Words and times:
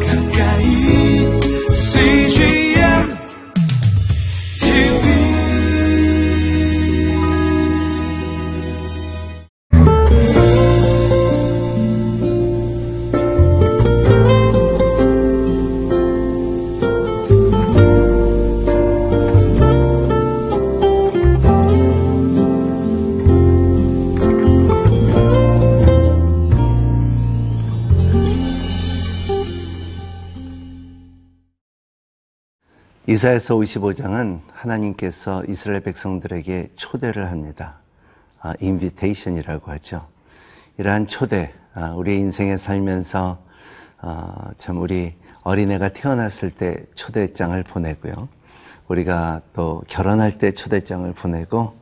가까 0.00 0.21
이사에서 33.12 33.56
55장은 33.56 34.40
하나님께서 34.54 35.44
이스라엘 35.46 35.80
백성들에게 35.82 36.70
초대를 36.76 37.30
합니다. 37.30 37.74
아, 38.40 38.54
인비테이션이라고 38.58 39.70
하죠. 39.72 40.06
이러한 40.78 41.06
초대, 41.08 41.52
아, 41.74 41.90
우리의 41.92 42.20
인생에 42.20 42.56
살면서 42.56 43.36
아, 44.00 44.50
참 44.56 44.80
우리 44.80 45.14
어린애가 45.42 45.90
태어났을 45.90 46.50
때 46.50 46.86
초대장을 46.94 47.62
보내고요. 47.64 48.30
우리가 48.88 49.42
또 49.52 49.82
결혼할 49.88 50.38
때 50.38 50.52
초대장을 50.52 51.12
보내고 51.12 51.76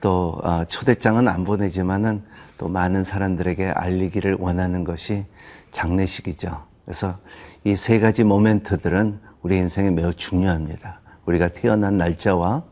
또 0.00 0.38
아, 0.44 0.64
초대장은 0.68 1.26
안 1.26 1.42
보내지만은 1.42 2.22
또 2.56 2.68
많은 2.68 3.02
사람들에게 3.02 3.66
알리기를 3.66 4.36
원하는 4.38 4.84
것이 4.84 5.24
장례식이죠. 5.72 6.56
그래서 6.84 7.18
이 7.64 7.74
세 7.74 7.98
가지 7.98 8.22
moment들은 8.22 9.26
우리 9.48 9.56
인생에 9.56 9.88
매우 9.88 10.12
중요합니다. 10.12 11.00
우리가 11.24 11.48
태어난 11.48 11.96
날짜와 11.96 12.64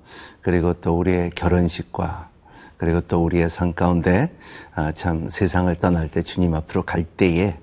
그리고 0.43 0.75
또 0.75 0.99
우리의 0.99 1.31
결혼식과 1.31 2.29
그리고 2.77 3.01
또 3.01 3.25
우리의 3.25 3.49
삶 3.49 3.73
가운데 3.73 4.31
아, 4.75 4.93
참 4.93 5.31
세상을 5.31 5.75
떠날 5.77 6.11
때 6.11 6.21
주님 6.21 6.53
앞으로 6.53 6.83
갈 6.83 7.05
때에 7.05 7.57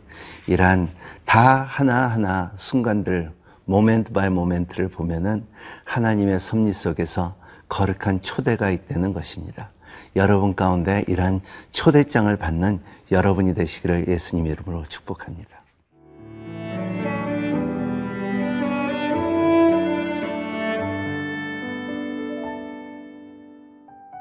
이러한 0.47 0.89
다 1.25 1.61
하나하나 1.61 2.53
순간들 2.55 3.31
moment 3.65 4.13
by 4.13 4.31
moment를 4.31 4.87
보면은 4.87 5.45
하나님의 5.83 6.39
섭리 6.39 6.73
속에서 6.73 7.35
거룩한 7.69 8.23
초대가 8.23 8.71
있다는 8.71 9.13
것입니다. 9.13 9.69
여러분 10.15 10.55
가운데 10.55 11.03
이러한 11.07 11.41
초대장을 11.71 12.35
받는 12.37 12.79
여러분이 13.11 13.53
되시기를 13.53 14.07
예수님 14.07 14.47
이름으로 14.47 14.85
축복합니다. 14.89 15.62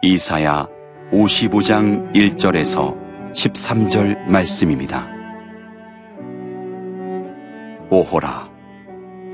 이사야 0.04 0.66
55장 1.12 2.12
1절에서 2.12 2.92
13절 3.34 4.26
말씀입니다. 4.26 5.08
오호라, 7.88 8.50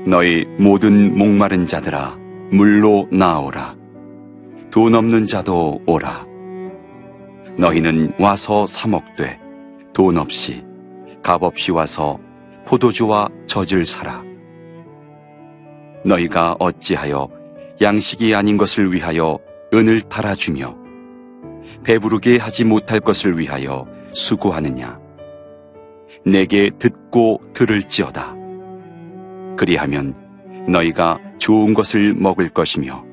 너희 0.05 0.45
모든 0.59 1.17
목마른 1.17 1.65
자들아, 1.65 2.15
물로 2.51 3.07
나오라. 3.11 3.75
돈 4.69 4.93
없는 4.93 5.25
자도 5.25 5.81
오라. 5.87 6.27
너희는 7.57 8.13
와서 8.19 8.67
사먹되, 8.67 9.39
돈 9.91 10.19
없이, 10.19 10.63
값 11.23 11.41
없이 11.41 11.71
와서 11.71 12.19
포도주와 12.67 13.27
젖을 13.47 13.85
사라. 13.87 14.23
너희가 16.05 16.57
어찌하여 16.59 17.27
양식이 17.81 18.35
아닌 18.35 18.55
것을 18.55 18.93
위하여 18.93 19.39
은을 19.73 20.01
달아주며 20.01 20.75
배부르게 21.83 22.37
하지 22.37 22.63
못할 22.63 22.99
것을 22.99 23.37
위하여 23.37 23.85
수고하느냐? 24.13 24.99
내게 26.25 26.71
듣고 26.77 27.39
들을지어다. 27.53 28.35
그리하면 29.57 30.15
너희가 30.67 31.19
좋은 31.37 31.73
것을 31.73 32.13
먹을 32.13 32.49
것이며 32.49 33.03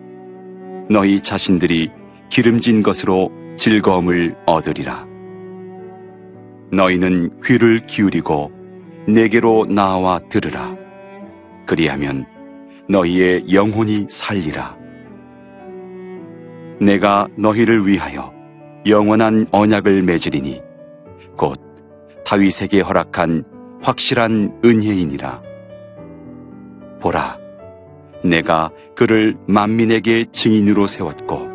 너희 0.88 1.20
자신들이 1.20 1.90
기름진 2.30 2.82
것으로 2.82 3.30
즐거움을 3.56 4.36
얻으리라. 4.46 5.06
너희는 6.72 7.40
귀를 7.44 7.86
기울이고 7.86 8.50
내게로 9.08 9.66
나와 9.66 10.18
들으라. 10.28 10.76
그리하면 11.66 12.26
너희의 12.88 13.52
영혼이 13.52 14.06
살리라 14.08 14.76
내가 16.80 17.26
너희를 17.36 17.86
위하여 17.86 18.32
영원한 18.86 19.46
언약을 19.50 20.02
맺으리니 20.02 20.60
곧 21.36 21.60
다윗에게 22.24 22.80
허락한 22.80 23.44
확실한 23.82 24.60
은혜이니라. 24.64 25.42
보라, 27.00 27.38
내가 28.24 28.70
그를 28.94 29.36
만민에게 29.46 30.26
증인으로 30.32 30.86
세웠고 30.86 31.48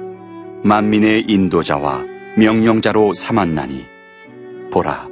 만민의 0.63 1.25
인도자와 1.27 2.05
명령자로 2.37 3.13
삼았나니 3.13 3.85
보라, 4.71 5.07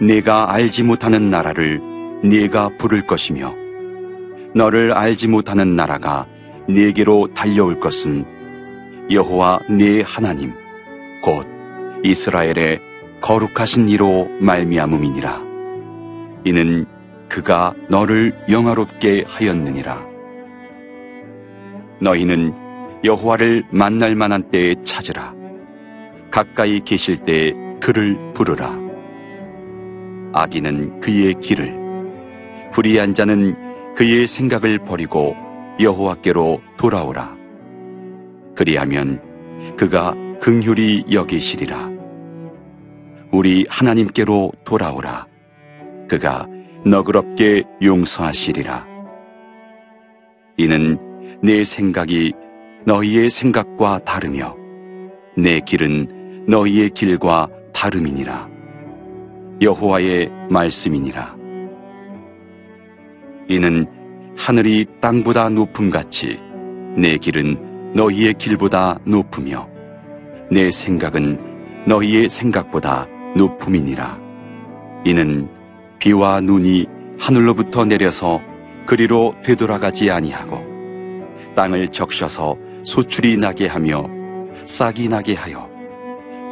내가 0.00 0.52
알지 0.52 0.84
못하는 0.84 1.30
나라를 1.30 1.80
네가 2.22 2.70
부를 2.78 3.06
것이며 3.06 3.54
너를 4.54 4.92
알지 4.92 5.28
못하는 5.28 5.76
나라가 5.76 6.26
네게로 6.68 7.34
달려올 7.34 7.80
것은 7.80 8.37
여호와 9.10 9.60
네 9.70 10.02
하나님 10.02 10.52
곧 11.22 11.46
이스라엘의 12.04 12.78
거룩하신 13.22 13.88
이로 13.88 14.28
말미암음이니라. 14.38 15.42
이는 16.44 16.84
그가 17.26 17.72
너를 17.88 18.38
영화롭게 18.50 19.24
하였느니라. 19.26 20.06
너희는 22.00 22.52
여호와를 23.02 23.64
만날 23.70 24.14
만한 24.14 24.42
때에 24.50 24.74
찾으라. 24.84 25.34
가까이 26.30 26.80
계실 26.80 27.16
때에 27.16 27.54
그를 27.80 28.18
부르라. 28.34 28.78
악인은 30.34 31.00
그의 31.00 31.32
길을 31.40 32.70
불의한 32.72 33.14
자는 33.14 33.94
그의 33.94 34.26
생각을 34.26 34.80
버리고 34.80 35.34
여호와께로 35.80 36.60
돌아오라 36.76 37.37
그리하면 38.58 39.22
그가 39.76 40.16
긍휼히 40.40 41.04
여기시리라. 41.12 41.92
우리 43.30 43.64
하나님께로 43.68 44.50
돌아오라. 44.64 45.28
그가 46.08 46.48
너그럽게 46.84 47.62
용서하시리라. 47.80 48.84
이는 50.56 50.98
내 51.40 51.62
생각이 51.62 52.32
너희의 52.84 53.30
생각과 53.30 54.00
다르며 54.00 54.56
내 55.36 55.60
길은 55.60 56.46
너희의 56.48 56.90
길과 56.90 57.48
다름이니라. 57.72 58.48
여호와의 59.62 60.32
말씀이니라. 60.50 61.36
이는 63.48 63.86
하늘이 64.36 64.84
땅보다 65.00 65.48
높음 65.48 65.90
같이 65.90 66.40
내 66.96 67.16
길은 67.18 67.67
너희의 67.94 68.34
길보다 68.34 68.98
높으며 69.04 69.68
내 70.50 70.70
생각은 70.70 71.84
너희의 71.86 72.28
생각보다 72.28 73.06
높음이니라. 73.36 74.18
이는 75.04 75.48
비와 75.98 76.40
눈이 76.40 76.86
하늘로부터 77.18 77.84
내려서 77.84 78.40
그리로 78.86 79.34
되돌아가지 79.44 80.10
아니하고 80.10 80.64
땅을 81.54 81.88
적셔서 81.88 82.56
소출이 82.84 83.36
나게 83.36 83.66
하며 83.66 84.08
싹이 84.64 85.08
나게 85.08 85.34
하여 85.34 85.68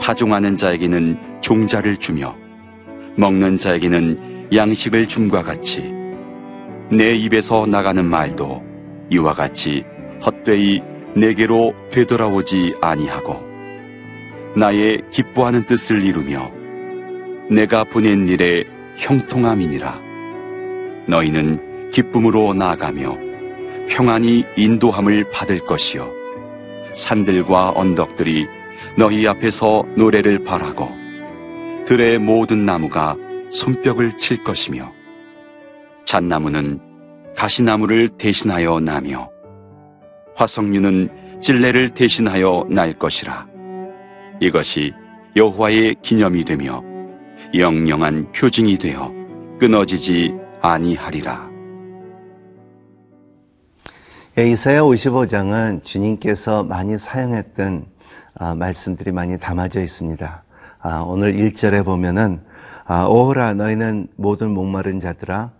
파종하는 0.00 0.56
자에게는 0.56 1.40
종자를 1.40 1.96
주며 1.96 2.34
먹는 3.16 3.58
자에게는 3.58 4.48
양식을 4.52 5.08
줌과 5.08 5.42
같이 5.42 5.94
내 6.90 7.14
입에서 7.14 7.66
나가는 7.66 8.04
말도 8.04 8.62
이와 9.10 9.32
같이 9.32 9.84
헛되이 10.24 10.82
내게로 11.16 11.74
되돌아오지 11.90 12.76
아니하고 12.80 13.42
나의 14.54 15.02
기뻐하는 15.10 15.64
뜻을 15.64 16.04
이루며 16.04 16.50
내가 17.50 17.84
보낸 17.84 18.28
일에 18.28 18.64
형통함이니라. 18.96 20.00
너희는 21.06 21.90
기쁨으로 21.90 22.54
나아가며 22.54 23.16
평안히 23.88 24.44
인도함을 24.56 25.30
받을 25.30 25.60
것이요. 25.60 26.10
산들과 26.94 27.72
언덕들이 27.76 28.46
너희 28.96 29.26
앞에서 29.26 29.86
노래를 29.96 30.44
바라고 30.44 30.90
들의 31.86 32.18
모든 32.18 32.64
나무가 32.64 33.16
손뼉을 33.50 34.18
칠 34.18 34.42
것이며 34.42 34.92
잣나무는 36.04 36.80
가시나무를 37.36 38.08
대신하여 38.08 38.80
나며 38.80 39.30
화석류는 40.36 41.40
찔레를 41.40 41.90
대신하여 41.90 42.66
날 42.70 42.92
것이라. 42.92 43.46
이것이 44.40 44.92
여호와의 45.34 45.96
기념이 46.02 46.44
되며 46.44 46.82
영영한 47.54 48.32
표징이 48.32 48.78
되어 48.78 49.12
끊어지지 49.58 50.34
아니하리라. 50.60 51.50
예, 54.38 54.50
이사야 54.50 54.82
55장은 54.82 55.82
주님께서 55.82 56.62
많이 56.62 56.98
사용했던 56.98 57.86
아, 58.34 58.54
말씀들이 58.54 59.12
많이 59.12 59.38
담아져 59.38 59.80
있습니다. 59.80 60.42
아, 60.80 61.04
오늘 61.06 61.34
1절에 61.34 61.82
보면은 61.82 62.42
아, 62.84 63.06
오호라 63.06 63.54
너희는 63.54 64.08
모든 64.16 64.50
목마른 64.50 65.00
자들아 65.00 65.52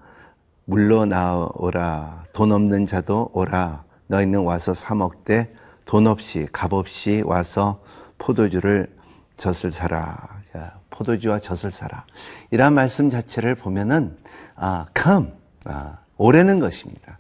물러나오라 0.67 2.25
돈 2.35 2.53
없는 2.53 2.85
자도 2.85 3.31
오라 3.33 3.86
너희는 4.09 4.45
와서 4.45 4.75
사 4.75 4.95
먹되 4.95 5.53
돈 5.85 6.07
없이 6.07 6.47
값 6.53 6.73
없이 6.73 7.23
와서 7.25 7.81
포도주를 8.19 8.95
젖을 9.37 9.73
사라 9.73 10.41
자, 10.53 10.79
포도주와 10.91 11.41
젖을 11.41 11.73
사라 11.73 12.05
이런 12.51 12.75
말씀 12.75 13.11
자체를 13.11 13.55
보면은 13.55 14.17
아, 14.55 14.87
come 14.97 15.31
아, 15.67 15.99
오래는 16.17 16.61
것입니다. 16.61 17.19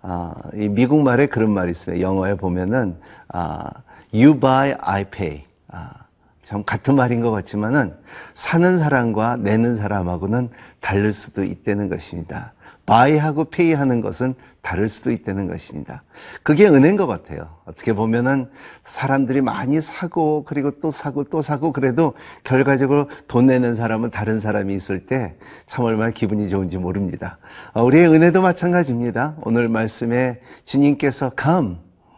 아, 0.00 0.34
이 0.54 0.68
미국 0.68 1.02
말에 1.02 1.26
그런 1.26 1.52
말이 1.52 1.70
있어요. 1.70 2.00
영어에 2.00 2.34
보면은 2.34 2.98
아, 3.28 3.70
you 4.12 4.38
buy, 4.38 4.74
I 4.80 5.04
pay. 5.04 5.44
아, 5.68 6.01
참 6.42 6.64
같은 6.64 6.96
말인 6.96 7.20
것 7.20 7.30
같지만은 7.30 7.94
사는 8.34 8.76
사람과 8.78 9.36
내는 9.36 9.76
사람하고는 9.76 10.50
다를 10.80 11.12
수도 11.12 11.44
있다는 11.44 11.88
것입니다. 11.88 12.52
buy하고 12.84 13.44
pay하는 13.44 14.00
것은 14.00 14.34
다를 14.60 14.88
수도 14.88 15.10
있다는 15.12 15.46
것입니다. 15.48 16.02
그게 16.42 16.66
은혜인 16.66 16.96
것 16.96 17.06
같아요. 17.06 17.48
어떻게 17.64 17.92
보면은 17.92 18.48
사람들이 18.84 19.40
많이 19.40 19.80
사고 19.80 20.44
그리고 20.44 20.72
또 20.80 20.90
사고 20.90 21.24
또 21.24 21.42
사고 21.42 21.72
그래도 21.72 22.14
결과적으로 22.44 23.08
돈 23.28 23.46
내는 23.46 23.74
사람은 23.74 24.10
다른 24.10 24.38
사람이 24.40 24.74
있을 24.74 25.06
때 25.06 25.36
참 25.66 25.84
얼마나 25.84 26.10
기분이 26.10 26.48
좋은지 26.48 26.78
모릅니다. 26.78 27.38
어, 27.72 27.82
우리의 27.84 28.08
은혜도 28.08 28.42
마찬가지입니다. 28.42 29.36
오늘 29.42 29.68
말씀에 29.68 30.40
주님께서 30.64 31.30
come 31.40 31.76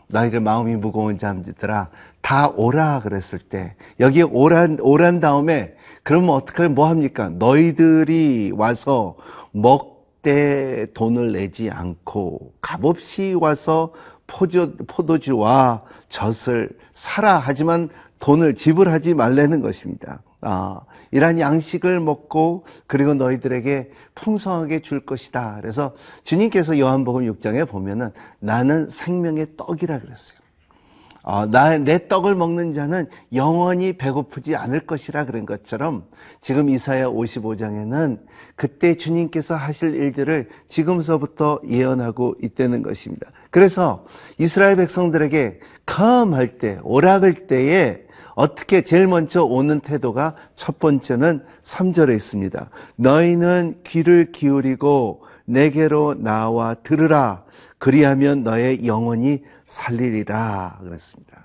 너희들 0.08 0.40
마음이 0.40 0.76
무거운 0.76 1.18
자들아 1.18 1.88
다 2.24 2.48
오라 2.48 3.02
그랬을 3.02 3.38
때 3.38 3.76
여기에 4.00 4.22
오란 4.22 4.78
오란 4.80 5.20
다음에 5.20 5.74
그러면 6.02 6.30
어떻게 6.30 6.68
뭐 6.68 6.88
합니까? 6.88 7.28
너희들이 7.28 8.50
와서 8.56 9.16
먹되 9.52 10.86
돈을 10.94 11.32
내지 11.32 11.70
않고 11.70 12.54
값없이 12.62 13.34
와서 13.38 13.92
포도, 14.26 14.74
포도주와 14.86 15.82
젖을 16.08 16.70
사라 16.94 17.38
하지만 17.38 17.90
돈을 18.20 18.54
지불하지 18.54 19.12
말라는 19.12 19.60
것입니다. 19.60 20.22
아, 20.40 20.80
이러한 21.10 21.38
양식을 21.38 22.00
먹고 22.00 22.64
그리고 22.86 23.12
너희들에게 23.12 23.90
풍성하게 24.14 24.80
줄 24.80 25.04
것이다. 25.04 25.58
그래서 25.60 25.94
주님께서 26.22 26.78
요한복음 26.78 27.30
6장에 27.34 27.68
보면은 27.68 28.12
나는 28.40 28.88
생명의 28.88 29.58
떡이라 29.58 30.00
그랬어요. 30.00 30.43
어, 31.26 31.46
나, 31.46 31.78
내 31.78 32.06
떡을 32.06 32.34
먹는 32.34 32.74
자는 32.74 33.06
영원히 33.32 33.94
배고프지 33.94 34.56
않을 34.56 34.80
것이라 34.80 35.24
그런 35.24 35.46
것처럼 35.46 36.04
지금 36.42 36.68
이사야 36.68 37.06
55장에는 37.06 38.18
그때 38.56 38.94
주님께서 38.94 39.56
하실 39.56 39.94
일들을 39.94 40.50
지금서부터 40.68 41.60
예언하고 41.66 42.34
있다는 42.42 42.82
것입니다. 42.82 43.30
그래서 43.50 44.04
이스라엘 44.36 44.76
백성들에게 44.76 45.60
come 45.88 46.34
할 46.34 46.58
때, 46.58 46.78
오락을 46.82 47.46
때에 47.46 48.04
어떻게 48.34 48.82
제일 48.82 49.06
먼저 49.06 49.44
오는 49.44 49.80
태도가 49.80 50.34
첫 50.56 50.78
번째는 50.78 51.42
3절에 51.62 52.14
있습니다. 52.14 52.68
너희는 52.96 53.80
귀를 53.84 54.30
기울이고 54.30 55.22
내게로 55.46 56.16
나와 56.18 56.74
들으라. 56.74 57.44
그리하면 57.84 58.44
너의 58.44 58.86
영혼이 58.86 59.42
살리리라. 59.66 60.78
그랬습니다. 60.82 61.44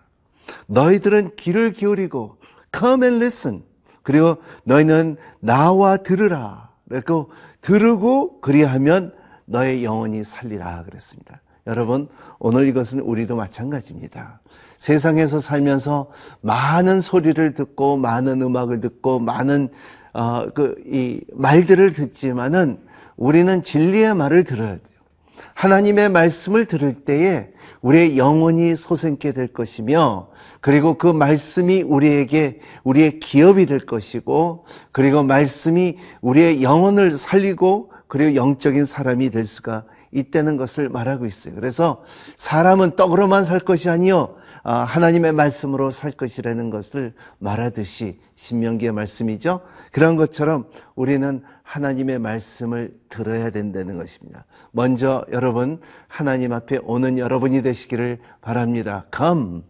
너희들은 0.68 1.32
귀를 1.36 1.74
기울이고 1.74 2.38
come 2.74 3.04
and 3.06 3.18
listen. 3.18 3.62
그리고 4.04 4.38
너희는 4.64 5.18
나와 5.42 5.98
들으라. 5.98 6.70
그리고 6.88 7.30
들으고 7.60 8.40
그리하면 8.40 9.14
너의 9.48 9.84
영혼이 9.84 10.24
살리라. 10.24 10.84
그랬습니다. 10.84 11.42
여러분, 11.68 12.08
오늘 12.40 12.70
이것은 12.70 13.02
우리도 13.02 13.36
마찬가지입니다. 13.36 14.40
세상에서 14.78 15.42
살면서 15.42 16.10
많은 16.40 17.02
소리를 17.02 17.54
듣고 17.54 17.98
많은 17.98 18.42
음악을 18.42 18.80
듣고 18.80 19.20
많은 19.20 19.68
어, 20.14 20.50
그 20.54 20.82
이 20.86 21.20
말들을 21.34 21.92
듣지만은 21.92 22.80
우리는 23.18 23.62
진리의 23.62 24.16
말을 24.16 24.46
돼요. 24.46 24.78
하나님의 25.54 26.10
말씀을 26.10 26.66
들을 26.66 26.94
때에 27.06 27.50
우리의 27.82 28.18
영혼이 28.18 28.76
솟게 28.76 29.32
될 29.32 29.48
것이며 29.48 30.30
그리고 30.62 30.98
그 30.98 31.08
말씀이 31.08 31.82
우리에게 31.82 32.60
우리의 32.84 33.20
기업이 33.20 33.66
될 33.66 33.80
것이고 33.80 34.66
그리고 34.92 35.24
말씀이 35.24 35.98
우리의 36.22 36.64
영혼을 36.64 37.18
살리고 37.18 37.92
그리고 38.08 38.36
영적인 38.36 38.86
사람이 38.86 39.30
될 39.30 39.46
수가 39.46 39.86
있다는 40.12 40.58
것을 40.58 40.90
말하고 40.90 41.26
있어요. 41.26 41.54
그래서 41.56 42.04
사람은 42.38 42.96
떡으로만 42.96 43.46
살 43.46 43.60
것이 43.60 43.90
아니요 43.90 44.36
아, 44.36 44.40
하나님의 44.74 45.32
말씀으로 45.32 45.92
살 45.92 46.12
것이라는 46.12 46.70
것을 46.70 47.14
말하듯이 47.40 48.20
신명기의 48.36 48.92
말씀이죠. 48.92 49.62
그런 49.92 50.16
것처럼 50.16 50.68
우리는 50.96 51.44
하나님의 51.64 52.20
말씀을 52.20 52.94
들어야 53.10 53.50
된다는 53.50 53.98
것입니다. 53.98 54.46
먼저 54.72 55.26
여러분 55.32 55.80
하나님 56.08 56.54
앞에 56.54 56.80
오는 56.84 57.18
여러분이 57.18 57.62
되시기를 57.62 58.20
바랍니다. 58.42 59.06
come 59.16 59.62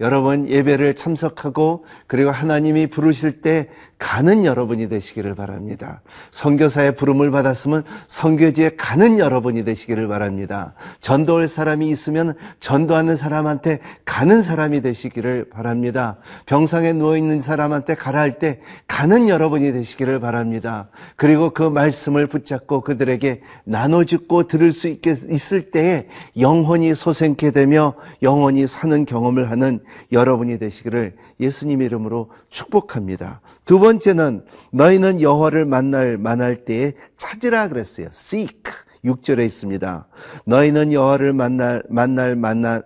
여러분 0.00 0.46
예배를 0.46 0.94
참석하고 0.94 1.84
그리고 2.06 2.30
하나님이 2.30 2.88
부르실 2.88 3.40
때 3.40 3.70
가는 4.02 4.44
여러분이 4.44 4.88
되시기를 4.88 5.36
바랍니다. 5.36 6.02
선교사의 6.32 6.96
부름을 6.96 7.30
받았으면 7.30 7.84
선교지에 8.08 8.70
가는 8.76 9.20
여러분이 9.20 9.64
되시기를 9.64 10.08
바랍니다. 10.08 10.74
전도할 11.00 11.46
사람이 11.46 11.88
있으면 11.88 12.34
전도하는 12.58 13.14
사람한테 13.14 13.78
가는 14.04 14.42
사람이 14.42 14.82
되시기를 14.82 15.50
바랍니다. 15.50 16.18
병상에 16.46 16.92
누워 16.92 17.16
있는 17.16 17.40
사람한테 17.40 17.94
가라 17.94 18.18
할 18.18 18.32
때 18.40 18.60
가는 18.88 19.28
여러분이 19.28 19.72
되시기를 19.72 20.18
바랍니다. 20.18 20.88
그리고 21.16 21.50
그 21.50 21.62
말씀을 21.62 22.26
붙잡고 22.26 22.80
그들에게 22.80 23.40
나눠 23.62 24.04
듣고 24.04 24.48
들을 24.48 24.72
수 24.72 24.88
있게 24.88 25.14
있을 25.30 25.70
때에 25.70 26.08
영혼이 26.36 26.94
소생케 26.96 27.52
되며 27.52 27.94
영혼이 28.22 28.66
사는 28.66 29.04
경험을 29.04 29.50
하는 29.50 29.78
여러분이 30.10 30.58
되시기를 30.58 31.14
예수님 31.38 31.82
이름으로 31.82 32.30
축복합니다. 32.48 33.40
두 33.64 33.78
번째는 33.78 34.44
너희는 34.72 35.20
여호와를 35.20 35.64
만날 35.64 36.18
만날 36.18 36.64
때에 36.64 36.92
찾으라 37.16 37.68
그랬어요. 37.68 38.08
seek 38.12 38.62
6절에 39.04 39.44
있습니다. 39.44 40.06
너희는 40.46 40.92
여호와를 40.92 41.32
만날 41.32 41.82
만날 41.88 42.36
만날 42.36 42.82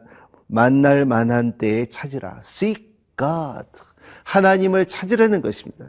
만날 0.47 1.05
만한 1.05 1.59
때에 1.59 1.87
찾으라. 1.87 2.41
seek 2.45 2.87
God. 3.17 3.67
하나님을 4.25 4.87
찾으라는 4.87 5.41
것입니다. 5.41 5.87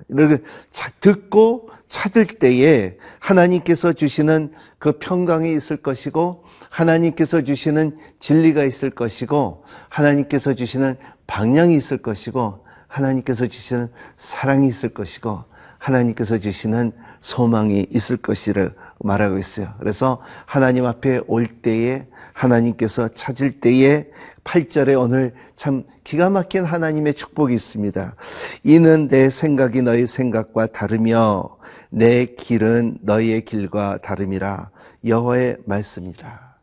듣고 1.01 1.69
찾을 1.87 2.25
때에 2.25 2.97
하나님께서 3.19 3.93
주시는 3.93 4.53
그 4.79 4.93
평강이 4.99 5.53
있을 5.53 5.77
것이고 5.77 6.43
하나님께서 6.69 7.41
주시는 7.41 7.97
진리가 8.19 8.63
있을 8.63 8.91
것이고 8.91 9.63
하나님께서 9.89 10.53
주시는 10.53 10.97
방향이 11.25 11.75
있을 11.75 11.97
것이고 11.97 12.66
하나님께서 12.87 13.47
주시는 13.47 13.89
사랑이 14.15 14.67
있을 14.67 14.89
것이고 14.89 15.43
하나님께서 15.77 16.39
주시는 16.39 16.91
소망이 17.19 17.87
있을 17.91 18.17
것이라 18.17 18.71
말하고 18.99 19.37
있어요. 19.37 19.73
그래서 19.79 20.21
하나님 20.45 20.85
앞에 20.85 21.21
올 21.27 21.45
때에 21.45 22.07
하나님께서 22.33 23.09
찾을 23.09 23.59
때에 23.59 24.07
8절에 24.43 24.99
오늘 24.99 25.33
참 25.55 25.83
기가 26.03 26.29
막힌 26.29 26.63
하나님의 26.63 27.15
축복이 27.15 27.53
있습니다. 27.53 28.15
이는 28.63 29.07
내 29.07 29.29
생각이 29.29 29.81
너희 29.81 30.07
생각과 30.07 30.67
다르며 30.67 31.57
내 31.89 32.25
길은 32.25 32.99
너희의 33.01 33.41
길과 33.41 33.99
다름이라 34.01 34.69
여호와의 35.05 35.57
말씀이라. 35.65 36.55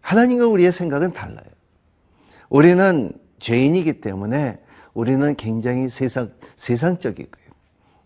하나님과 0.00 0.46
우리의 0.46 0.72
생각은 0.72 1.12
달라요. 1.12 1.44
우리는 2.48 3.12
죄인이기 3.38 4.00
때문에 4.00 4.58
우리는 4.94 5.34
굉장히 5.36 5.88
세상, 5.88 6.30
세상적이고요. 6.56 7.42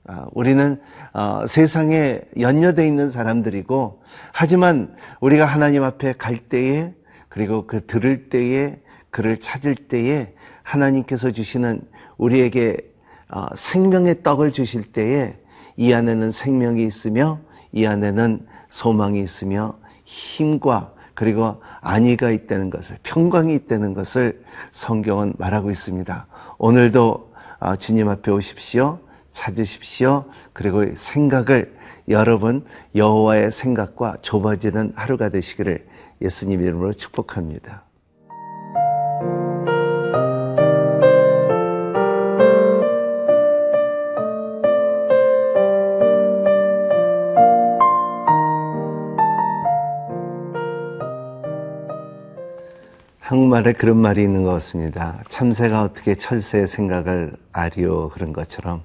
아, 0.09 0.27
우리는 0.33 0.81
어, 1.13 1.47
세상에 1.49 2.21
연여돼 2.39 2.87
있는 2.87 3.11
사람들이고 3.11 4.03
하지만 4.33 4.95
우리가 5.21 5.45
하나님 5.45 5.83
앞에 5.83 6.13
갈 6.13 6.37
때에 6.37 6.95
그리고 7.29 7.67
그 7.67 7.85
들을 7.87 8.29
때에 8.29 8.81
그를 9.11 9.41
찾을 9.41 9.75
때에 9.75 10.33
하나님께서 10.63 11.33
주시는 11.33 11.81
우리에게 12.19 12.77
어, 13.31 13.47
생명의 13.57 14.23
떡을 14.23 14.53
주실 14.53 14.93
때에 14.93 15.35
이 15.77 15.93
안에는 15.93 16.31
생명이 16.31 16.85
있으며 16.85 17.41
이 17.73 17.85
안에는 17.85 18.47
소망이 18.69 19.21
있으며 19.21 19.79
힘과 20.05 20.93
그리고 21.17 21.61
안위가 21.81 22.31
있다는 22.31 22.71
것을 22.71 22.99
평강이 23.03 23.53
있다는 23.55 23.95
것을 23.95 24.45
성경은 24.71 25.35
말하고 25.39 25.71
있습니다. 25.73 26.27
오늘도 26.59 27.33
어, 27.59 27.77
주님 27.77 28.09
앞에 28.09 28.31
오십시오. 28.31 29.01
찾으십시오. 29.31 30.27
그리고 30.53 30.85
생각을 30.95 31.75
여러분 32.09 32.65
여호와의 32.95 33.51
생각과 33.51 34.19
좁아지는 34.23 34.93
하루가 34.95 35.31
되시기를 35.31 35.87
예수님 36.21 36.63
이름으로 36.63 36.93
축복합니다. 36.93 37.83
한국말에 53.37 53.75
그런 53.75 53.99
말이 53.99 54.23
있는 54.23 54.45
것 54.45 54.53
같습니다. 54.53 55.23
참새가 55.29 55.83
어떻게 55.83 56.15
철새의 56.15 56.67
생각을 56.67 57.35
아리오 57.53 58.09
그런 58.09 58.33
것처럼 58.33 58.83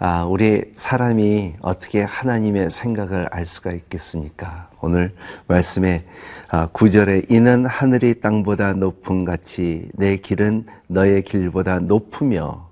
아, 0.00 0.24
우리 0.24 0.72
사람이 0.74 1.54
어떻게 1.60 2.02
하나님의 2.02 2.72
생각을 2.72 3.28
알 3.30 3.46
수가 3.46 3.70
있겠습니까? 3.70 4.68
오늘 4.80 5.12
말씀에 5.46 6.04
아, 6.48 6.66
9절에 6.66 7.30
이는 7.30 7.66
하늘이 7.66 8.18
땅보다 8.18 8.72
높은 8.72 9.24
같이 9.24 9.88
내 9.94 10.16
길은 10.16 10.66
너의 10.88 11.22
길보다 11.22 11.78
높으며 11.78 12.68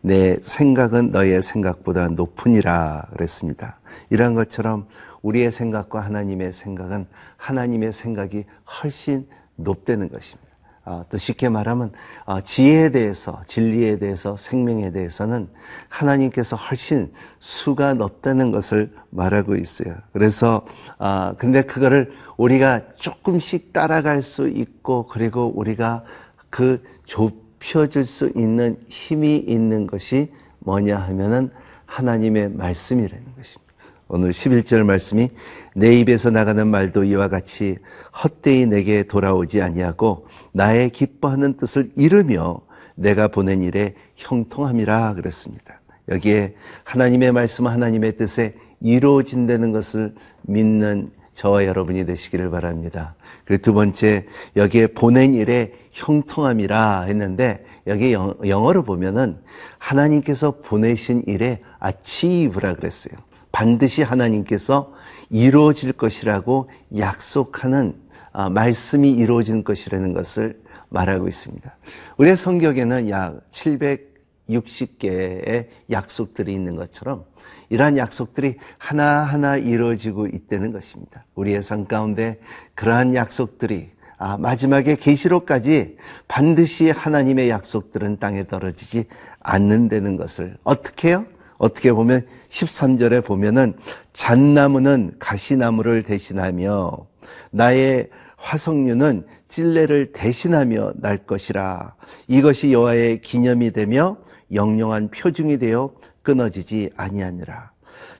내 0.00 0.38
생각은 0.40 1.10
너의 1.10 1.42
생각보다 1.42 2.08
높으니라 2.08 3.08
그랬습니다. 3.12 3.78
이러한 4.08 4.32
것처럼 4.32 4.88
우리의 5.20 5.52
생각과 5.52 6.00
하나님의 6.00 6.54
생각은 6.54 7.06
하나님의 7.36 7.92
생각이 7.92 8.44
훨씬 8.82 9.28
높다는 9.56 10.08
것입니다. 10.08 10.45
어, 10.86 11.04
또 11.10 11.18
쉽게 11.18 11.48
말하면 11.48 11.92
어, 12.24 12.40
지혜에 12.40 12.90
대해서 12.90 13.42
진리에 13.48 13.98
대해서 13.98 14.36
생명에 14.36 14.92
대해서는 14.92 15.48
하나님께서 15.88 16.54
훨씬 16.54 17.12
수가 17.40 17.94
높다는 17.94 18.52
것을 18.52 18.92
말하고 19.10 19.56
있어요. 19.56 19.96
그래서 20.12 20.64
어, 20.98 21.34
근데 21.36 21.62
그거를 21.62 22.12
우리가 22.36 22.94
조금씩 22.94 23.72
따라갈 23.72 24.22
수 24.22 24.48
있고 24.48 25.06
그리고 25.06 25.52
우리가 25.56 26.04
그 26.50 26.82
좁혀질 27.06 28.04
수 28.04 28.30
있는 28.36 28.78
힘이 28.86 29.38
있는 29.38 29.88
것이 29.88 30.32
뭐냐 30.60 30.96
하면은 30.96 31.50
하나님의 31.86 32.50
말씀이라는 32.50 33.24
것입니다. 33.36 33.65
오늘 34.08 34.30
11절 34.30 34.84
말씀이 34.84 35.30
내 35.74 35.98
입에서 35.98 36.30
나가는 36.30 36.66
말도 36.66 37.04
이와 37.04 37.28
같이 37.28 37.76
헛되이 38.22 38.66
내게 38.66 39.02
돌아오지 39.02 39.62
아니하고 39.62 40.26
나의 40.52 40.90
기뻐하는 40.90 41.56
뜻을 41.56 41.90
이루며 41.96 42.60
내가 42.94 43.28
보낸 43.28 43.62
일에 43.62 43.94
형통함이라 44.14 45.14
그랬습니다. 45.14 45.80
여기에 46.08 46.54
하나님의 46.84 47.32
말씀 47.32 47.66
하나님의 47.66 48.16
뜻에 48.16 48.54
이루어진다는 48.80 49.72
것을 49.72 50.14
믿는 50.42 51.10
저와 51.34 51.66
여러분이 51.66 52.06
되시기를 52.06 52.50
바랍니다. 52.50 53.16
그리고 53.44 53.62
두 53.62 53.74
번째 53.74 54.26
여기에 54.54 54.88
보낸 54.88 55.34
일에 55.34 55.72
형통함이라 55.90 57.02
했는데 57.02 57.64
여기 57.86 58.12
영어로 58.12 58.84
보면은 58.84 59.38
하나님께서 59.78 60.60
보내신 60.62 61.24
일에 61.26 61.60
achieve라 61.84 62.74
그랬어요. 62.74 63.25
반드시 63.56 64.02
하나님께서 64.02 64.92
이루어질 65.30 65.92
것이라고 65.92 66.68
약속하는 66.98 67.94
아, 68.30 68.50
말씀이 68.50 69.10
이루어진 69.10 69.64
것이라는 69.64 70.12
것을 70.12 70.60
말하고 70.90 71.26
있습니다. 71.26 71.74
우리의 72.18 72.36
성경에는 72.36 73.08
약 73.08 73.40
760개의 73.52 75.68
약속들이 75.90 76.52
있는 76.52 76.76
것처럼 76.76 77.24
이러한 77.70 77.96
약속들이 77.96 78.56
하나하나 78.76 79.56
이루어지고 79.56 80.26
있다는 80.26 80.72
것입니다. 80.72 81.24
우리의 81.34 81.62
삶 81.62 81.86
가운데 81.86 82.38
그러한 82.74 83.14
약속들이 83.14 83.88
아, 84.18 84.36
마지막에 84.36 84.96
계시록까지 84.96 85.96
반드시 86.28 86.90
하나님의 86.90 87.48
약속들은 87.48 88.18
땅에 88.18 88.46
떨어지지 88.46 89.06
않는다는 89.40 90.18
것을 90.18 90.58
어떻게 90.62 91.08
해요? 91.08 91.24
어떻게 91.58 91.92
보면 91.92 92.26
13절에 92.48 93.24
보면은 93.24 93.74
잣나무는 94.12 95.14
가시나무를 95.18 96.02
대신하며 96.02 97.06
나의 97.50 98.08
화석류는 98.36 99.26
찔레를 99.48 100.12
대신하며 100.12 100.92
날 100.96 101.18
것이라. 101.18 101.94
이것이 102.28 102.72
여호와의 102.72 103.20
기념이 103.20 103.72
되며 103.72 104.18
영영한 104.52 105.10
표징이 105.10 105.58
되어 105.58 105.92
끊어지지 106.22 106.90
아니하니라. 106.96 107.70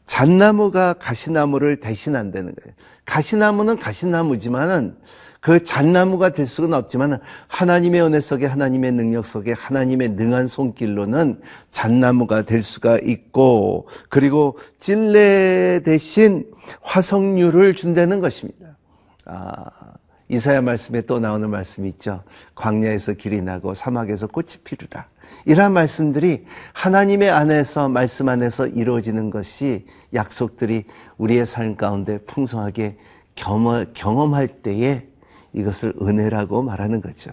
잣나무가 0.04 0.94
가시나무를 0.94 1.80
대신한다는 1.80 2.54
거예요. 2.54 2.74
가시나무는 3.04 3.78
가시나무지만은 3.78 4.96
그 5.46 5.62
잣나무가 5.62 6.30
될 6.30 6.44
수는 6.44 6.74
없지만 6.74 7.20
하나님의 7.46 8.02
은혜 8.02 8.18
속에 8.18 8.46
하나님의 8.46 8.90
능력 8.90 9.24
속에 9.24 9.52
하나님의 9.52 10.08
능한 10.08 10.48
손길로는 10.48 11.40
잣나무가 11.70 12.42
될 12.42 12.64
수가 12.64 12.98
있고 12.98 13.86
그리고 14.08 14.58
찔레 14.80 15.82
대신 15.84 16.50
화석류를 16.82 17.76
준다는 17.76 18.18
것입니다. 18.18 18.76
아, 19.24 19.66
이사야 20.28 20.62
말씀에 20.62 21.02
또 21.02 21.20
나오는 21.20 21.48
말씀이 21.48 21.90
있죠. 21.90 22.24
광야에서 22.56 23.12
길이 23.12 23.40
나고 23.40 23.74
사막에서 23.74 24.26
꽃이 24.26 24.48
피르라. 24.64 25.06
이러한 25.44 25.72
말씀들이 25.72 26.44
하나님의 26.72 27.30
안에서 27.30 27.88
말씀 27.88 28.28
안에서 28.28 28.66
이루어지는 28.66 29.30
것이 29.30 29.86
약속들이 30.12 30.86
우리의 31.18 31.46
삶 31.46 31.76
가운데 31.76 32.18
풍성하게 32.18 32.96
경험할 33.36 34.48
때에 34.48 35.06
이것을 35.52 35.94
은혜라고 36.00 36.62
말하는 36.62 37.00
거죠. 37.00 37.30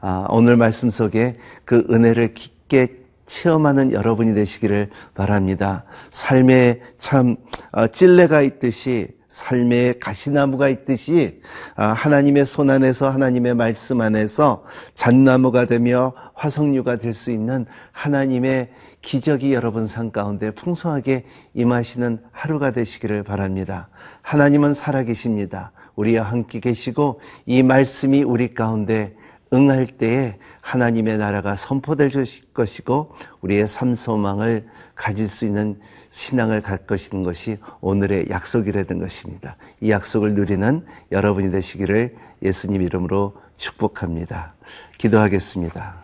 아, 0.00 0.26
오늘 0.30 0.56
말씀 0.56 0.90
속에 0.90 1.38
그 1.64 1.86
은혜를 1.90 2.34
깊게 2.34 3.06
체험하는 3.26 3.92
여러분이 3.92 4.34
되시기를 4.34 4.90
바랍니다. 5.14 5.84
삶에 6.10 6.80
참 6.98 7.36
어, 7.72 7.88
찔레가 7.88 8.42
있듯이 8.42 9.16
삶에 9.28 9.94
가시나무가 10.00 10.68
있듯이 10.68 11.42
아, 11.74 11.88
하나님의 11.88 12.46
손 12.46 12.70
안에서 12.70 13.10
하나님의 13.10 13.54
말씀 13.54 14.00
안에서 14.00 14.64
잣나무가 14.94 15.66
되며 15.66 16.12
화석류가 16.34 16.96
될 16.96 17.12
수 17.12 17.30
있는 17.30 17.66
하나님의 17.92 18.70
기적이 19.02 19.54
여러분 19.54 19.88
삶 19.88 20.10
가운데 20.10 20.50
풍성하게 20.52 21.24
임하시는 21.54 22.20
하루가 22.30 22.70
되시기를 22.70 23.24
바랍니다. 23.24 23.88
하나님은 24.22 24.74
살아계십니다. 24.74 25.72
우리와 25.96 26.24
함께 26.24 26.60
계시고 26.60 27.20
이 27.46 27.62
말씀이 27.62 28.22
우리 28.22 28.54
가운데 28.54 29.14
응할 29.52 29.86
때에 29.86 30.38
하나님의 30.60 31.18
나라가 31.18 31.56
선포될 31.56 32.10
것이고 32.52 33.14
우리의 33.40 33.68
삶 33.68 33.94
소망을 33.94 34.66
가질 34.94 35.28
수 35.28 35.44
있는 35.44 35.78
신앙을 36.10 36.62
갖 36.62 36.86
것인 36.86 37.22
것이 37.22 37.58
오늘의 37.80 38.26
약속이라는 38.30 38.98
것입니다. 38.98 39.56
이 39.80 39.90
약속을 39.90 40.34
누리는 40.34 40.84
여러분이 41.12 41.50
되시기를 41.52 42.16
예수님 42.42 42.82
이름으로 42.82 43.36
축복합니다. 43.56 44.54
기도하겠습니다. 44.98 45.94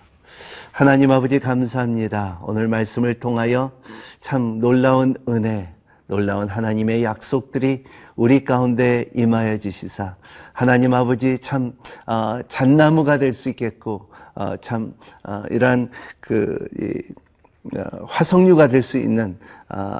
하나님 0.70 1.10
아버지 1.10 1.38
감사합니다. 1.38 2.40
오늘 2.42 2.68
말씀을 2.68 3.20
통하여 3.20 3.72
참 4.20 4.60
놀라운 4.60 5.14
은혜, 5.28 5.74
놀라운 6.06 6.48
하나님의 6.48 7.04
약속들이 7.04 7.84
우리 8.16 8.44
가운데 8.44 9.06
임하여 9.14 9.58
주시사 9.58 10.16
하나님 10.52 10.94
아버지 10.94 11.38
참 11.38 11.72
어, 12.06 12.40
잣나무가 12.48 13.18
될 13.18 13.32
수 13.32 13.48
있겠고 13.50 14.10
어, 14.34 14.56
참 14.58 14.94
어, 15.24 15.42
이러한 15.50 15.90
그 16.20 16.58
이, 16.80 17.76
어, 17.78 18.04
화석류가 18.06 18.68
될 18.68 18.82
수 18.82 18.98
있는 18.98 19.38
어, 19.68 19.98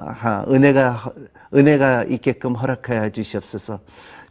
은혜가 0.49 1.13
은혜가 1.55 2.05
있게끔 2.05 2.55
허락하여 2.55 3.11
주시옵소서. 3.11 3.81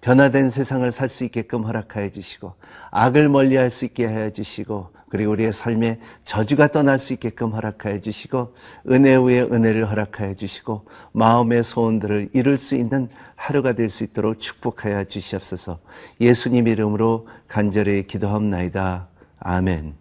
변화된 0.01 0.49
세상을 0.49 0.91
살 0.91 1.07
수 1.07 1.23
있게끔 1.23 1.63
허락하여 1.63 2.09
주시고 2.09 2.53
악을 2.89 3.29
멀리할 3.29 3.69
수 3.69 3.85
있게 3.85 4.07
하여 4.07 4.31
주시고 4.31 4.89
그리고 5.11 5.33
우리의 5.33 5.51
삶에 5.51 5.99
저주가 6.23 6.69
떠날 6.69 6.97
수 6.97 7.11
있게끔 7.13 7.51
허락하여 7.51 7.99
주시고 7.99 8.55
은혜 8.89 9.17
위에 9.17 9.41
은혜를 9.41 9.91
허락하여 9.91 10.35
주시고 10.35 10.85
마음의 11.11 11.63
소원들을 11.63 12.29
이룰 12.33 12.57
수 12.59 12.75
있는 12.75 13.09
하루가 13.35 13.73
될 13.73 13.89
수 13.89 14.03
있도록 14.05 14.39
축복하여 14.39 15.03
주시옵소서. 15.03 15.79
예수님 16.21 16.67
이름으로 16.67 17.27
간절히 17.47 18.07
기도합나이다. 18.07 19.07
아멘. 19.39 20.00